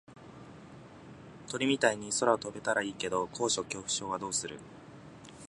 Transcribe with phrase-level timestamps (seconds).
[1.47, 4.57] 鳥みたいに空を飛べたらいいけど高所恐怖症はどうする？